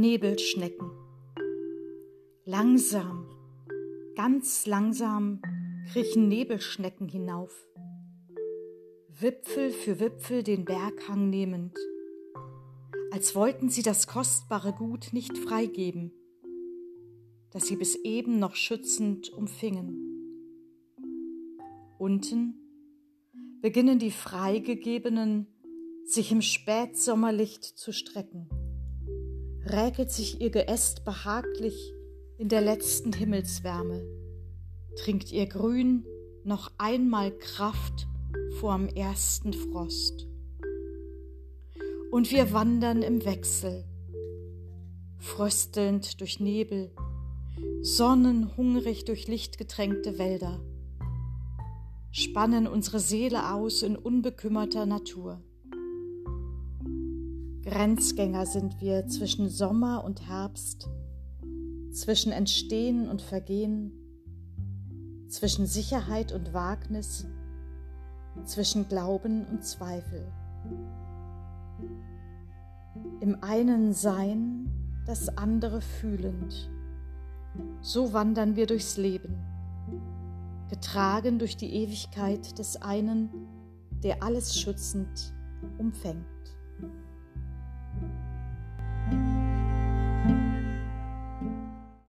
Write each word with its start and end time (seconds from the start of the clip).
Nebelschnecken. 0.00 0.90
Langsam, 2.46 3.26
ganz 4.16 4.64
langsam 4.64 5.42
kriechen 5.92 6.26
Nebelschnecken 6.26 7.06
hinauf, 7.06 7.66
Wipfel 9.08 9.70
für 9.70 10.00
Wipfel 10.00 10.42
den 10.42 10.64
Berghang 10.64 11.28
nehmend, 11.28 11.76
als 13.10 13.34
wollten 13.34 13.68
sie 13.68 13.82
das 13.82 14.06
kostbare 14.06 14.72
Gut 14.72 15.12
nicht 15.12 15.36
freigeben, 15.36 16.12
das 17.50 17.66
sie 17.66 17.76
bis 17.76 17.94
eben 17.96 18.38
noch 18.38 18.54
schützend 18.54 19.28
umfingen. 19.28 20.06
Unten 21.98 22.54
beginnen 23.60 23.98
die 23.98 24.12
Freigegebenen 24.12 25.46
sich 26.06 26.32
im 26.32 26.40
Spätsommerlicht 26.40 27.64
zu 27.64 27.92
strecken 27.92 28.48
räkelt 29.72 30.10
sich 30.10 30.40
ihr 30.40 30.50
Geäst 30.50 31.04
behaglich 31.04 31.92
in 32.38 32.48
der 32.48 32.60
letzten 32.60 33.12
Himmelswärme, 33.12 34.02
trinkt 34.96 35.30
ihr 35.30 35.46
Grün 35.46 36.04
noch 36.44 36.72
einmal 36.78 37.30
Kraft 37.32 38.08
vorm 38.58 38.88
ersten 38.88 39.52
Frost. 39.52 40.26
Und 42.10 42.30
wir 42.32 42.52
wandern 42.52 43.02
im 43.02 43.24
Wechsel, 43.24 43.84
fröstelnd 45.18 46.20
durch 46.20 46.40
Nebel, 46.40 46.90
sonnenhungrig 47.82 49.04
durch 49.04 49.28
lichtgetränkte 49.28 50.18
Wälder, 50.18 50.60
spannen 52.10 52.66
unsere 52.66 52.98
Seele 52.98 53.52
aus 53.52 53.82
in 53.82 53.96
unbekümmerter 53.96 54.86
Natur. 54.86 55.42
Grenzgänger 57.64 58.46
sind 58.46 58.80
wir 58.80 59.06
zwischen 59.06 59.50
Sommer 59.50 60.02
und 60.02 60.26
Herbst, 60.26 60.88
zwischen 61.92 62.32
Entstehen 62.32 63.06
und 63.06 63.20
Vergehen, 63.20 63.92
zwischen 65.28 65.66
Sicherheit 65.66 66.32
und 66.32 66.54
Wagnis, 66.54 67.26
zwischen 68.44 68.88
Glauben 68.88 69.44
und 69.44 69.62
Zweifel. 69.62 70.26
Im 73.20 73.42
einen 73.42 73.92
Sein, 73.92 74.70
das 75.06 75.36
andere 75.36 75.82
fühlend. 75.82 76.70
So 77.82 78.14
wandern 78.14 78.56
wir 78.56 78.66
durchs 78.66 78.96
Leben, 78.96 79.36
getragen 80.70 81.38
durch 81.38 81.58
die 81.58 81.74
Ewigkeit 81.74 82.58
des 82.58 82.80
einen, 82.80 83.28
der 84.02 84.22
alles 84.22 84.58
schützend 84.58 85.34
umfängt. 85.76 86.24